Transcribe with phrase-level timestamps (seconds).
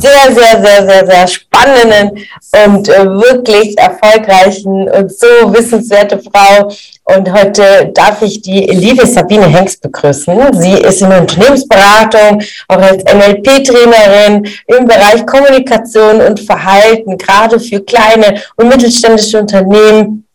[0.00, 2.24] sehr, sehr, sehr, sehr, sehr spannenden
[2.66, 6.70] und äh, wirklich erfolgreichen und so wissenswerte Frau.
[7.04, 10.52] Und heute darf ich die liebe Sabine Hengst begrüßen.
[10.52, 17.80] Sie ist in der Unternehmensberatung, auch als NLP-Trainerin im Bereich Kommunikation und Verhalten, gerade für
[17.80, 20.27] kleine und mittelständische Unternehmen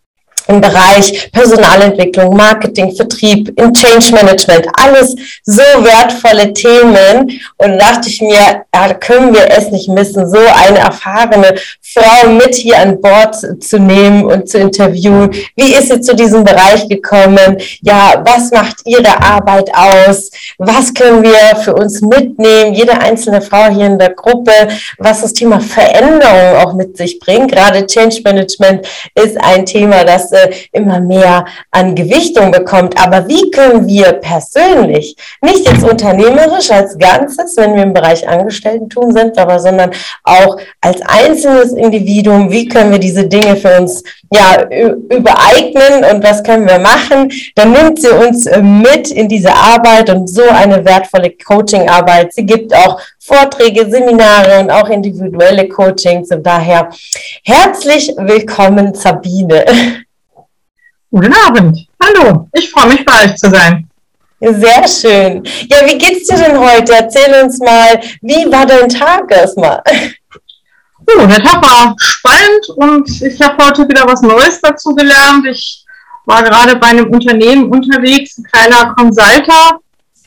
[0.48, 7.40] im Bereich Personalentwicklung, Marketing, Vertrieb, im Change Management, alles so wertvolle Themen.
[7.58, 11.56] Und da dachte ich mir, ja, können wir es nicht missen, so eine erfahrene
[11.94, 15.32] Frau mit hier an Bord zu nehmen und zu interviewen.
[15.56, 17.58] Wie ist sie zu diesem Bereich gekommen?
[17.82, 20.32] Ja, was macht ihre Arbeit aus?
[20.58, 22.74] Was können wir für uns mitnehmen?
[22.74, 24.52] Jede einzelne Frau hier in der Gruppe,
[24.98, 27.52] was das Thema Veränderung auch mit sich bringt.
[27.52, 33.00] Gerade Change Management ist ein Thema, das äh, immer mehr an Gewichtung bekommt.
[33.00, 39.14] Aber wie können wir persönlich, nicht jetzt unternehmerisch als Ganzes, wenn wir im Bereich Angestellten-Tun
[39.14, 39.92] sind, aber sondern
[40.24, 46.42] auch als einzelnes Individuum, wie können wir diese Dinge für uns ja, übereignen und was
[46.44, 47.32] können wir machen?
[47.56, 52.34] Dann nimmt sie uns äh, mit in diese Arbeit und so eine wertvolle Coaching-Arbeit.
[52.34, 56.30] Sie gibt auch Vorträge, Seminare und auch individuelle Coachings.
[56.32, 56.90] Und daher
[57.44, 59.66] herzlich willkommen, Sabine.
[61.12, 61.88] Guten Abend.
[62.02, 63.88] Hallo, ich freue mich bei euch zu sein.
[64.40, 65.44] Sehr schön.
[65.70, 66.94] Ja, wie geht's dir denn heute?
[66.94, 69.82] Erzähl uns mal, wie war dein Tag erstmal?
[71.08, 75.46] Oh, der Tag war spannend und ich habe heute wieder was Neues dazu gelernt.
[75.48, 75.84] Ich
[76.26, 79.80] war gerade bei einem Unternehmen unterwegs, ein kleiner Consulter,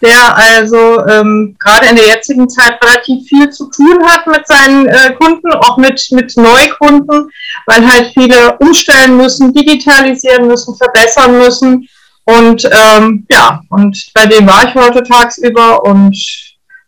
[0.02, 4.86] der also ähm, gerade in der jetzigen Zeit relativ viel zu tun hat mit seinen
[4.86, 7.30] äh, Kunden, auch mit, mit Neukunden,
[7.66, 11.88] weil halt viele umstellen müssen, digitalisieren müssen, verbessern müssen.
[12.24, 16.16] Und ähm, ja, und bei dem war ich heute tagsüber und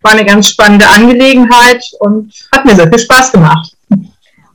[0.03, 3.78] war eine ganz spannende Angelegenheit und hat mir sehr viel Spaß gemacht.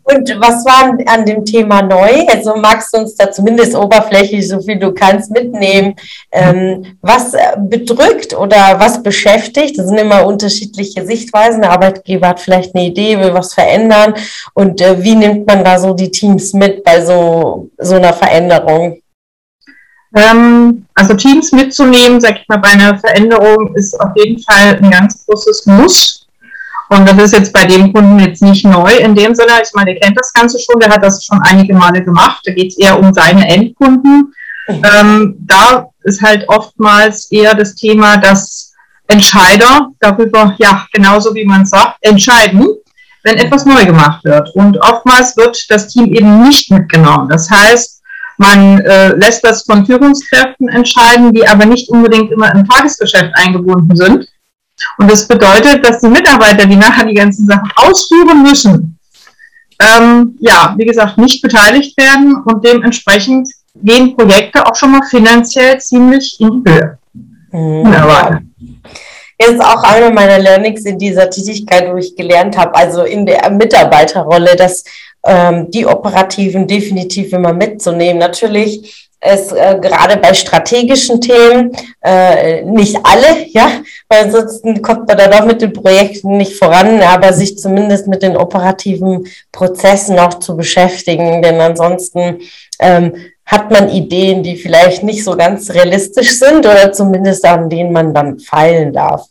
[0.06, 2.26] Und was war an dem Thema neu?
[2.28, 5.96] Also magst du uns da zumindest oberflächlich, so viel du kannst, mitnehmen?
[6.32, 9.78] Ähm, was äh, bedrückt oder was beschäftigt?
[9.78, 11.62] Das sind immer unterschiedliche Sichtweisen.
[11.62, 14.14] Der Arbeitgeber hat vielleicht eine Idee, will was verändern.
[14.54, 19.02] Und äh, wie nimmt man da so die Teams mit bei so, so einer Veränderung?
[20.16, 24.92] Ähm, also Teams mitzunehmen, sag ich mal, bei einer Veränderung ist auf jeden Fall ein
[24.92, 26.23] ganz großes Muss
[26.94, 29.54] und das ist jetzt bei dem Kunden jetzt nicht neu in dem Sinne.
[29.62, 32.42] Ich meine, der kennt das Ganze schon, der hat das schon einige Male gemacht.
[32.46, 34.34] Da geht es eher um seine Endkunden.
[34.68, 34.82] Mhm.
[35.00, 38.74] Ähm, da ist halt oftmals eher das Thema, dass
[39.08, 42.68] Entscheider darüber, ja, genauso wie man sagt, entscheiden,
[43.24, 44.50] wenn etwas neu gemacht wird.
[44.56, 47.30] Und oftmals wird das Team eben nicht mitgenommen.
[47.30, 48.02] Das heißt,
[48.38, 53.96] man äh, lässt das von Führungskräften entscheiden, die aber nicht unbedingt immer im Tagesgeschäft eingebunden
[53.96, 54.28] sind.
[54.98, 58.98] Und das bedeutet, dass die Mitarbeiter, die nachher die ganzen Sachen ausführen müssen,
[59.80, 65.80] ähm, ja, wie gesagt, nicht beteiligt werden und dementsprechend gehen Projekte auch schon mal finanziell
[65.80, 66.98] ziemlich in die Höhe.
[67.52, 68.52] Mhm.
[69.38, 73.50] Ist auch eine meiner Learnings in dieser Tätigkeit, wo ich gelernt habe, also in der
[73.50, 74.84] Mitarbeiterrolle, dass
[75.26, 78.20] ähm, die Operativen definitiv immer mitzunehmen.
[78.20, 83.70] Natürlich ist äh, gerade bei strategischen Themen äh, nicht alle, ja,
[84.10, 88.22] weil sonst kommt man dann auch mit den Projekten nicht voran, aber sich zumindest mit
[88.22, 92.40] den operativen Prozessen auch zu beschäftigen, denn ansonsten
[92.80, 93.14] ähm,
[93.46, 98.14] hat man Ideen, die vielleicht nicht so ganz realistisch sind oder zumindest an denen man
[98.14, 99.28] dann feilen darf.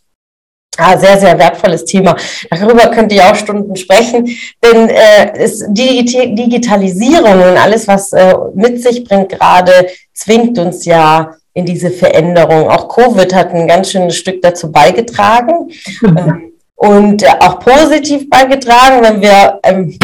[0.79, 2.17] Ah, sehr, sehr wertvolles Thema.
[2.51, 4.27] Darüber könnt ihr auch Stunden sprechen,
[4.65, 6.03] denn äh, ist die
[6.35, 9.73] Digitalisierung und alles, was äh, mit sich bringt, gerade
[10.15, 12.71] zwingt uns ja in diese Veränderung.
[12.71, 15.71] Auch Covid hat ein ganz schönes Stück dazu beigetragen.
[16.01, 16.19] Mhm.
[16.19, 16.52] Ähm,
[16.83, 19.97] und auch positiv beigetragen, wenn wir ähm,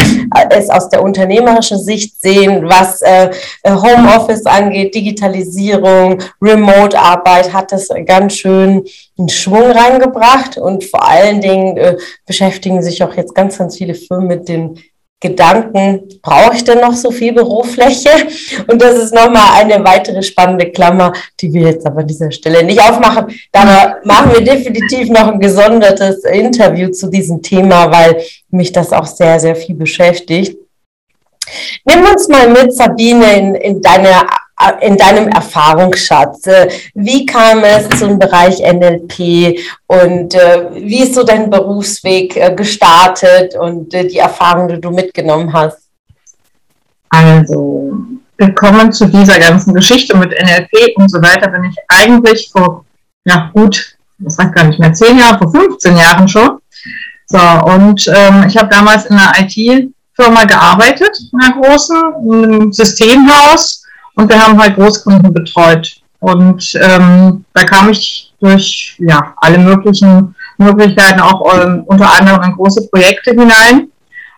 [0.49, 3.29] es aus der unternehmerischen Sicht sehen, was äh,
[3.67, 8.85] Homeoffice angeht, Digitalisierung, Remote-Arbeit, hat das ganz schön
[9.17, 13.93] einen Schwung reingebracht und vor allen Dingen äh, beschäftigen sich auch jetzt ganz, ganz viele
[13.93, 14.79] Firmen mit den
[15.21, 18.09] Gedanken, brauche ich denn noch so viel Bürofläche?
[18.67, 22.63] Und das ist nochmal eine weitere spannende Klammer, die wir jetzt aber an dieser Stelle
[22.63, 23.25] nicht aufmachen.
[23.51, 29.05] Da machen wir definitiv noch ein gesondertes Interview zu diesem Thema, weil mich das auch
[29.05, 30.57] sehr, sehr viel beschäftigt.
[31.85, 34.27] Nimm uns mal mit, Sabine, in, in deine
[34.81, 36.45] in deinem Erfahrungsschatz.
[36.93, 39.57] Wie kam es zum Bereich NLP
[39.87, 44.91] und äh, wie ist so dein Berufsweg äh, gestartet und äh, die Erfahrungen, die du
[44.91, 45.79] mitgenommen hast?
[47.09, 47.93] Also,
[48.37, 52.85] willkommen zu dieser ganzen Geschichte mit NLP und so weiter bin ich eigentlich vor,
[53.25, 56.59] ja gut, das weiß gar nicht mehr, zehn Jahren, vor 15 Jahren schon.
[57.27, 59.37] So, und ähm, ich habe damals in einer
[60.19, 63.83] IT-Firma gearbeitet, in einer großen, in einem Systemhaus
[64.15, 65.95] und wir haben halt Großkunden betreut.
[66.19, 72.55] Und ähm, da kam ich durch ja, alle möglichen Möglichkeiten auch ähm, unter anderem in
[72.55, 73.89] große Projekte hinein.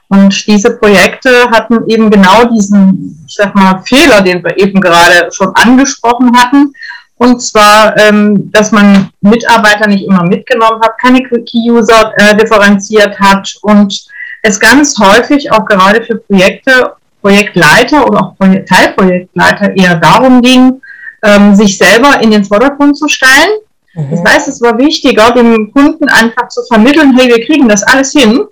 [0.07, 5.31] Und diese Projekte hatten eben genau diesen, ich sag mal, Fehler, den wir eben gerade
[5.31, 6.73] schon angesprochen hatten.
[7.15, 13.55] Und zwar, ähm, dass man Mitarbeiter nicht immer mitgenommen hat, keine Key-User äh, differenziert hat
[13.61, 14.05] und
[14.41, 20.81] es ganz häufig auch gerade für Projekte Projektleiter oder auch Teilprojektleiter eher darum ging,
[21.23, 23.49] ähm, sich selber in den Vordergrund zu stellen.
[23.93, 24.11] Mhm.
[24.11, 28.11] Das heißt, es war wichtiger, dem Kunden einfach zu vermitteln, hey, wir kriegen das alles
[28.11, 28.43] hin,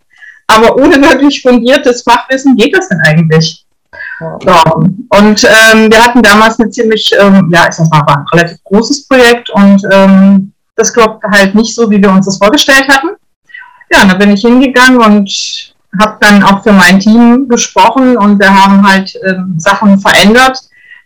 [0.47, 3.65] aber ohne wirklich fundiertes Fachwissen geht das denn eigentlich?
[4.45, 4.63] Ja.
[4.71, 8.63] Und ähm, wir hatten damals eine ziemlich, ähm, ja, ich sag mal, war ein relativ
[8.65, 13.09] großes Projekt und ähm, das klappte halt nicht so, wie wir uns das vorgestellt hatten.
[13.91, 15.68] Ja, und da bin ich hingegangen und
[15.99, 20.59] habe dann auch für mein Team gesprochen und wir haben halt ähm, Sachen verändert.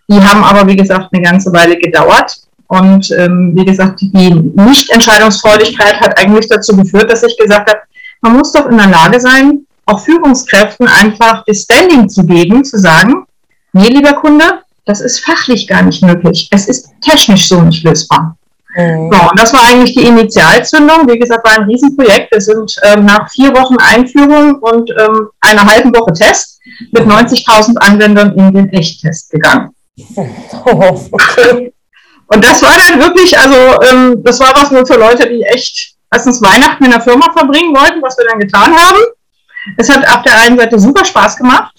[0.10, 2.36] Die haben aber, wie gesagt, eine ganze Weile gedauert.
[2.68, 7.82] Und ähm, wie gesagt, die Nichtentscheidungsfreudigkeit hat eigentlich dazu geführt, dass ich gesagt habe,
[8.22, 12.80] man muss doch in der Lage sein, auch Führungskräften einfach das Standing zu geben, zu
[12.80, 13.26] sagen,
[13.74, 16.48] nee, lieber Kunde, das ist fachlich gar nicht möglich.
[16.52, 18.38] Es ist technisch so nicht lösbar.
[18.76, 19.12] Mhm.
[19.12, 21.08] So, und das war eigentlich die Initialzündung.
[21.08, 22.32] Wie gesagt, war ein Riesenprojekt.
[22.32, 26.60] Wir sind ähm, nach vier Wochen Einführung und ähm, einer halben Woche Test
[26.92, 29.70] mit 90.000 Anwendern in den Echttest gegangen.
[30.66, 31.74] Oh, okay.
[32.28, 33.56] Und das war dann wirklich, also
[33.92, 37.76] ähm, das war was nur für Leute, die echt erstens Weihnachten in der Firma verbringen
[37.76, 39.00] wollten, was wir dann getan haben.
[39.78, 41.74] Es hat auf der einen Seite super Spaß gemacht,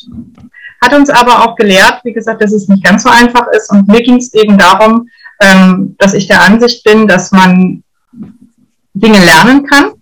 [0.83, 3.71] hat uns aber auch gelehrt, wie gesagt, dass es nicht ganz so einfach ist.
[3.71, 5.09] Und mir ging es eben darum,
[5.45, 7.83] ähm, dass ich der Ansicht bin, dass man
[8.95, 9.93] Dinge lernen kann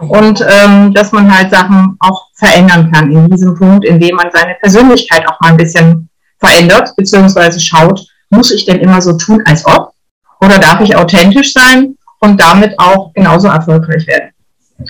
[0.00, 4.54] und ähm, dass man halt Sachen auch verändern kann in diesem Punkt, indem man seine
[4.60, 6.08] Persönlichkeit auch mal ein bisschen
[6.38, 9.92] verändert, beziehungsweise schaut, muss ich denn immer so tun, als ob?
[10.40, 14.30] Oder darf ich authentisch sein und damit auch genauso erfolgreich werden?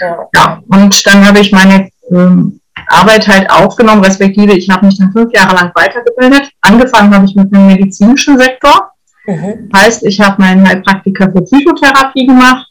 [0.01, 4.99] Ja, ja und dann habe ich meine ähm, Arbeit halt aufgenommen, respektive ich habe mich
[4.99, 6.51] dann fünf Jahre lang weitergebildet.
[6.61, 8.94] Angefangen habe ich mit dem medizinischen Sektor
[9.27, 9.69] Mhm.
[9.75, 12.67] Heißt, ich habe meinen Heilpraktiker für Psychotherapie gemacht.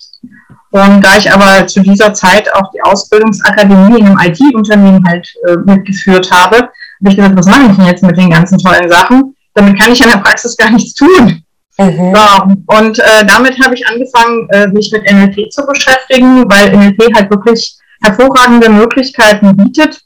[0.72, 5.56] Und da ich aber zu dieser Zeit auch die Ausbildungsakademie in einem IT-Unternehmen halt äh,
[5.58, 6.72] mitgeführt habe, habe
[7.10, 9.36] ich gesagt, was mache ich denn jetzt mit den ganzen tollen Sachen?
[9.54, 11.44] Damit kann ich in der Praxis gar nichts tun.
[11.78, 12.16] Mhm.
[12.16, 17.16] So, und äh, damit habe ich angefangen, äh, mich mit NLP zu beschäftigen, weil NLP
[17.16, 20.02] halt wirklich hervorragende Möglichkeiten bietet,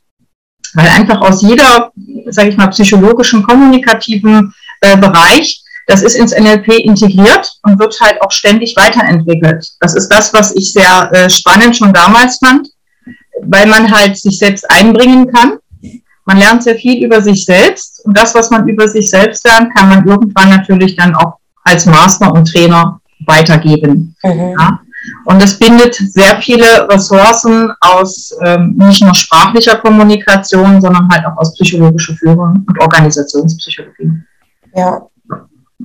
[0.73, 1.91] weil einfach aus jeder,
[2.27, 8.21] sage ich mal, psychologischen, kommunikativen äh, Bereich das ist ins NLP integriert und wird halt
[8.21, 9.65] auch ständig weiterentwickelt.
[9.79, 12.69] Das ist das, was ich sehr äh, spannend schon damals fand,
[13.41, 15.57] weil man halt sich selbst einbringen kann.
[16.25, 19.73] Man lernt sehr viel über sich selbst und das, was man über sich selbst lernt,
[19.73, 24.13] kann man irgendwann natürlich dann auch als Master und Trainer weitergeben.
[24.23, 24.55] Mhm.
[24.59, 24.81] Ja?
[25.23, 31.37] Und es bindet sehr viele Ressourcen aus ähm, nicht nur sprachlicher Kommunikation, sondern halt auch
[31.37, 34.11] aus psychologischer Führung und Organisationspsychologie.
[34.75, 35.07] Ja,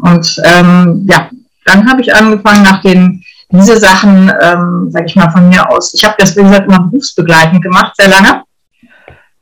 [0.01, 1.31] und ähm, ja,
[1.65, 3.23] dann habe ich angefangen, nach den
[3.53, 6.81] diese Sachen, ähm, sage ich mal von mir aus, ich habe das, wie gesagt, immer
[6.81, 8.43] berufsbegleitend gemacht, sehr lange.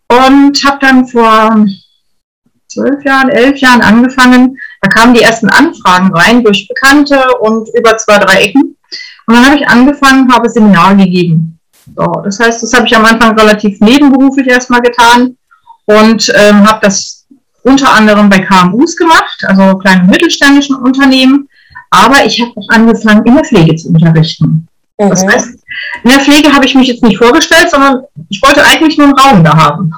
[0.08, 1.64] Und habe dann vor
[2.66, 7.96] zwölf Jahren, elf Jahren angefangen, da kamen die ersten Anfragen rein durch Bekannte und über
[7.98, 8.76] zwei, drei Ecken.
[9.26, 11.58] Und dann habe ich angefangen, habe Seminare gegeben.
[11.96, 15.36] So, das heißt, das habe ich am Anfang relativ nebenberuflich erstmal getan
[15.86, 17.19] und ähm, habe das
[17.62, 21.48] unter anderem bei KMUs gemacht, also kleinen und mittelständischen Unternehmen.
[21.90, 24.68] Aber ich habe auch angefangen, in der Pflege zu unterrichten.
[24.98, 25.10] Mhm.
[25.10, 25.48] Das heißt,
[26.04, 29.18] in der Pflege habe ich mich jetzt nicht vorgestellt, sondern ich wollte eigentlich nur einen
[29.18, 29.92] Raum da haben.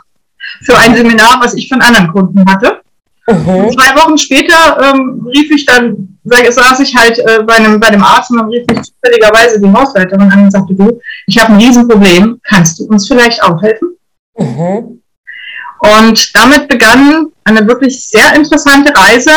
[0.62, 2.81] Für ein Seminar, was ich von anderen Kunden hatte.
[3.28, 3.71] Mhm.
[3.73, 8.02] Zwei Wochen später ähm, rief ich dann, saß ich halt äh, bei, einem, bei einem
[8.02, 11.61] Arzt und dann rief ich zufälligerweise die Hausleiterin an und sagte, du, ich habe ein
[11.61, 13.97] Riesenproblem, kannst du uns vielleicht auch helfen?
[14.37, 15.01] Mhm.
[15.84, 19.32] Und damit begann eine wirklich sehr interessante Reise,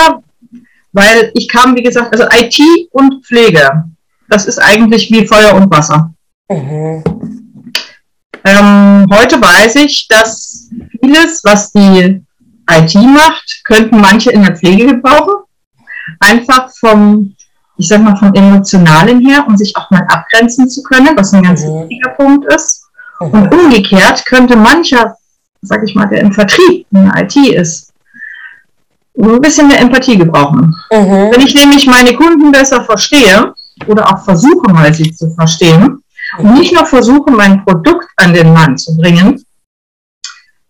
[0.94, 2.62] weil ich kam, wie gesagt, also IT
[2.92, 3.86] und Pflege,
[4.30, 6.14] das ist eigentlich wie Feuer und Wasser.
[6.50, 7.04] Mhm.
[8.44, 10.70] Ähm, heute weiß ich, dass
[11.02, 12.22] vieles, was die
[12.70, 15.34] IT macht, könnten manche in der Pflege gebrauchen.
[16.20, 17.36] Einfach vom,
[17.78, 21.42] ich sag mal, vom Emotionalen her, um sich auch mal abgrenzen zu können, was ein
[21.42, 21.82] ganz mhm.
[21.82, 22.84] wichtiger Punkt ist.
[23.20, 23.32] Mhm.
[23.32, 25.18] Und umgekehrt könnte mancher,
[25.66, 27.94] sag ich mal, der im Vertrieb in der IT ist,
[29.18, 30.76] ein bisschen mehr Empathie gebrauchen.
[30.92, 31.32] Mhm.
[31.32, 33.54] Wenn ich nämlich meine Kunden besser verstehe
[33.88, 36.04] oder auch versuche mal sie zu verstehen
[36.38, 39.44] und nicht nur versuche mein Produkt an den Mann zu bringen,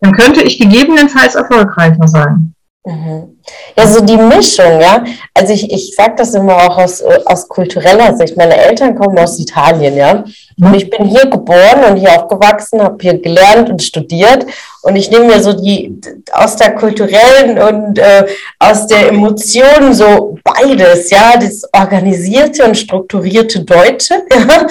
[0.02, 2.54] dann könnte ich gegebenenfalls erfolgreicher sein.
[2.86, 3.35] Mhm.
[3.78, 5.04] Ja, so die Mischung, ja.
[5.34, 8.38] Also ich, ich sage das immer auch aus, aus kultureller Sicht.
[8.38, 10.24] Meine Eltern kommen aus Italien, ja.
[10.58, 14.46] Und ich bin hier geboren und hier aufgewachsen, habe hier gelernt und studiert.
[14.84, 16.00] Und ich nehme mir so die
[16.32, 18.28] aus der kulturellen und äh,
[18.60, 24.68] aus der Emotion so beides, ja, das organisierte und strukturierte Deutsche ja,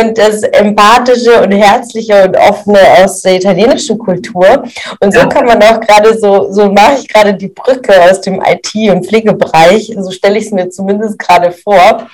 [0.00, 4.64] und das empathische und herzliche und offene aus der italienischen Kultur.
[4.98, 8.42] Und so kann man auch gerade so, so mache ich gerade die Brücke aus dem
[8.42, 12.08] IT- und Pflegebereich, so stelle ich es mir zumindest gerade vor,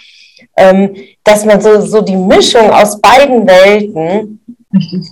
[0.57, 4.41] ähm, dass man so, so die Mischung aus beiden Welten,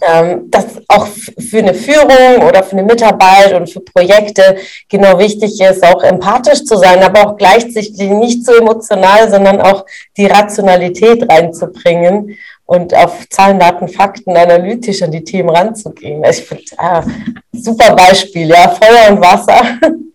[0.06, 4.56] ähm, das auch für eine Führung oder für eine Mitarbeit und für Projekte
[4.88, 9.86] genau wichtig ist, auch empathisch zu sein, aber auch gleichzeitig nicht so emotional, sondern auch
[10.16, 12.36] die Rationalität reinzubringen
[12.66, 16.24] und auf Zahlen, Daten, Fakten analytisch an die Themen ranzugehen.
[16.24, 17.04] Ich finde, ah,
[17.52, 19.78] super Beispiel, ja, Feuer und Wasser.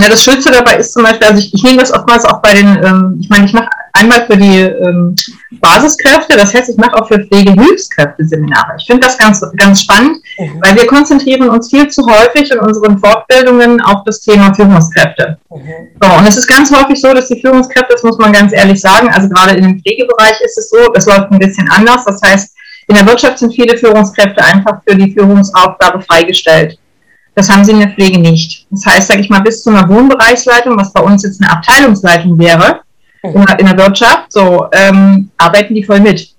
[0.00, 2.54] Ja, das Schönste dabei ist zum Beispiel, also ich, ich nehme das oftmals auch bei
[2.54, 5.16] den, ähm, ich meine, ich mache einmal für die ähm,
[5.60, 8.76] Basiskräfte, das heißt, ich mache auch für Pflegehilfskräfte Seminare.
[8.78, 10.60] Ich finde das ganz, ganz spannend, mhm.
[10.62, 15.36] weil wir konzentrieren uns viel zu häufig in unseren Fortbildungen auf das Thema Führungskräfte.
[15.50, 15.88] Mhm.
[16.00, 18.80] So, und es ist ganz häufig so, dass die Führungskräfte, das muss man ganz ehrlich
[18.80, 22.04] sagen, also gerade in dem Pflegebereich ist es so, es läuft ein bisschen anders.
[22.04, 22.54] Das heißt,
[22.86, 26.78] in der Wirtschaft sind viele Führungskräfte einfach für die Führungsaufgabe freigestellt.
[27.38, 28.66] Das haben sie in der Pflege nicht.
[28.68, 32.36] Das heißt, sage ich mal, bis zu einer Wohnbereichsleitung, was bei uns jetzt eine Abteilungsleitung
[32.36, 32.80] wäre,
[33.22, 36.34] in der, in der Wirtschaft, so ähm, arbeiten die voll mit.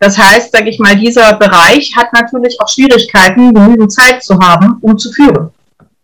[0.00, 4.78] Das heißt, sage ich mal, dieser Bereich hat natürlich auch Schwierigkeiten, genügend Zeit zu haben,
[4.80, 5.50] um zu führen.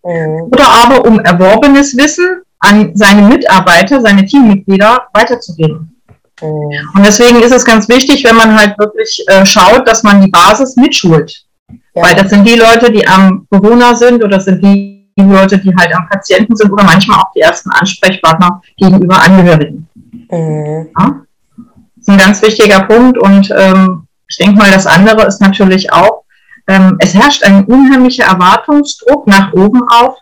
[0.05, 0.43] Mhm.
[0.53, 5.93] Oder aber um erworbenes Wissen an seine Mitarbeiter, seine Teammitglieder weiterzugeben.
[6.41, 6.71] Mhm.
[6.95, 10.31] Und deswegen ist es ganz wichtig, wenn man halt wirklich äh, schaut, dass man die
[10.31, 11.48] Basis mitschult.
[11.69, 12.03] Ja.
[12.03, 15.75] Weil das sind die Leute, die am Bewohner sind oder das sind die Leute, die
[15.75, 19.89] halt am Patienten sind oder manchmal auch die ersten Ansprechpartner gegenüber Angehörigen.
[20.31, 20.89] Mhm.
[20.99, 21.23] Ja?
[21.57, 25.93] Das ist ein ganz wichtiger Punkt und ähm, ich denke mal, das andere ist natürlich
[25.93, 26.25] auch,
[26.69, 30.19] ähm, es herrscht ein unheimlicher Erwartungsdruck nach oben auf,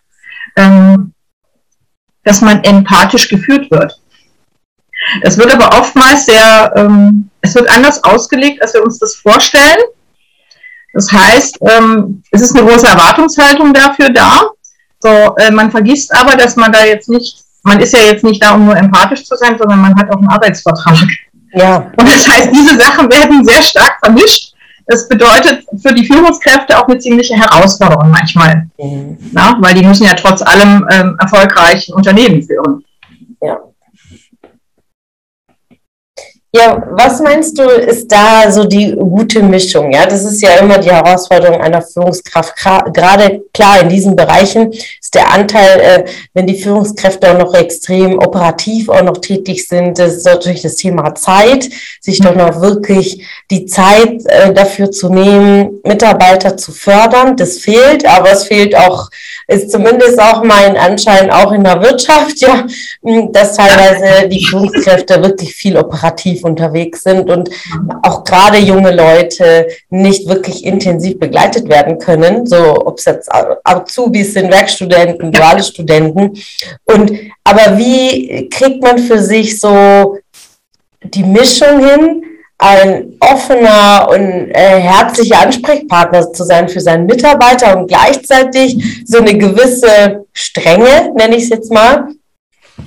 [0.56, 1.12] ähm,
[2.22, 4.00] dass man empathisch geführt wird.
[5.22, 9.78] Das wird aber oftmals sehr, ähm, es wird anders ausgelegt, als wir uns das vorstellen.
[10.96, 14.48] Das heißt, ähm, es ist eine große Erwartungshaltung dafür da.
[14.98, 18.42] So, äh, man vergisst aber, dass man da jetzt nicht, man ist ja jetzt nicht
[18.42, 21.06] da, um nur empathisch zu sein, sondern man hat auch einen Arbeitsvertrag.
[21.52, 21.92] Ja.
[21.98, 24.54] Und das heißt, diese Sachen werden sehr stark vermischt.
[24.86, 28.66] Das bedeutet für die Führungskräfte auch eine ziemliche Herausforderung manchmal.
[28.78, 29.18] Mhm.
[29.32, 32.82] Na, weil die müssen ja trotz allem ähm, erfolgreich ein Unternehmen führen.
[33.42, 33.58] Ja.
[36.56, 39.92] Ja, was meinst du, ist da so die gute Mischung?
[39.92, 42.54] Ja, das ist ja immer die Herausforderung einer Führungskraft.
[42.56, 48.18] Gerade klar in diesen Bereichen ist der Anteil, äh, wenn die Führungskräfte auch noch extrem
[48.18, 51.68] operativ auch noch tätig sind, das ist natürlich das Thema Zeit,
[52.00, 57.36] sich doch noch wirklich die Zeit äh, dafür zu nehmen, Mitarbeiter zu fördern.
[57.36, 59.10] Das fehlt, aber es fehlt auch,
[59.46, 62.64] ist zumindest auch mein Anschein auch in der Wirtschaft, ja,
[63.32, 67.50] dass teilweise die Führungskräfte wirklich viel operativ unterwegs sind und
[68.02, 73.28] auch gerade junge Leute nicht wirklich intensiv begleitet werden können, so ob es jetzt
[73.64, 76.38] Azubis sind, Werkstudenten, duale Studenten.
[76.84, 77.12] Und
[77.44, 80.18] aber wie kriegt man für sich so
[81.02, 82.22] die Mischung hin,
[82.58, 89.36] ein offener und äh, herzlicher Ansprechpartner zu sein für seinen Mitarbeiter und gleichzeitig so eine
[89.36, 92.08] gewisse Strenge, nenne ich es jetzt mal,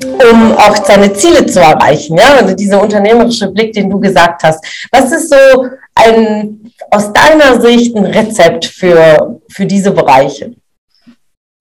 [0.01, 2.17] um auch seine Ziele zu erreichen.
[2.17, 2.36] Ja?
[2.36, 4.63] Also dieser unternehmerische Blick, den du gesagt hast.
[4.91, 10.53] Was ist so ein, aus deiner Sicht ein Rezept für, für diese Bereiche?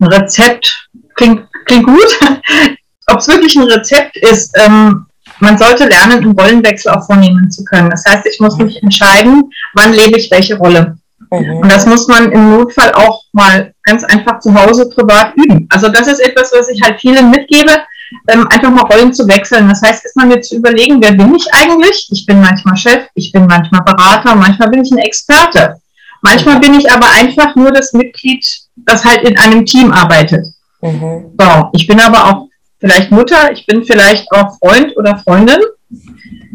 [0.01, 2.19] Ein Rezept klingt, klingt gut.
[3.11, 5.07] Ob es wirklich ein Rezept ist, ähm,
[5.41, 7.91] man sollte lernen, einen Rollenwechsel auch vornehmen zu können.
[7.91, 10.99] Das heißt, ich muss mich entscheiden, wann lebe ich welche Rolle.
[11.31, 11.59] Mhm.
[11.59, 15.67] Und das muss man im Notfall auch mal ganz einfach zu Hause privat üben.
[15.71, 17.71] Also das ist etwas, was ich halt vielen mitgebe,
[18.29, 19.69] ähm, einfach mal Rollen zu wechseln.
[19.69, 22.09] Das heißt, erstmal mir zu überlegen, wer bin ich eigentlich?
[22.11, 25.77] Ich bin manchmal Chef, ich bin manchmal Berater, manchmal bin ich ein Experte.
[26.23, 28.45] Manchmal bin ich aber einfach nur das Mitglied,
[28.77, 30.47] das halt in einem Team arbeitet.
[30.81, 31.35] Mhm.
[31.39, 32.49] So, ich bin aber auch
[32.81, 35.61] vielleicht Mutter, ich bin vielleicht auch Freund oder Freundin.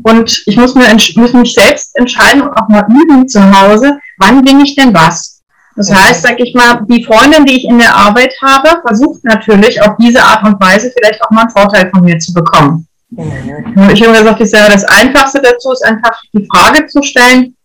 [0.03, 4.43] Und ich muss, mir, muss mich selbst entscheiden und auch mal üben zu Hause, wann
[4.43, 5.32] bin ich denn was?
[5.75, 9.81] Das heißt, sag ich mal, die Freundin, die ich in der Arbeit habe, versucht natürlich
[9.81, 12.87] auf diese Art und Weise vielleicht auch mal einen Vorteil von mir zu bekommen.
[13.09, 13.89] Mhm.
[13.91, 17.55] Ich habe gesagt, ich sage, das Einfachste dazu ist einfach die Frage zu stellen,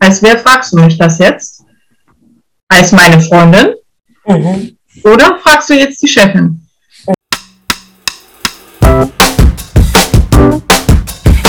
[0.00, 1.64] als wer fragst du mich das jetzt?
[2.68, 3.74] Als meine Freundin?
[4.26, 4.76] Mhm.
[5.04, 6.66] Oder fragst du jetzt die Chefin?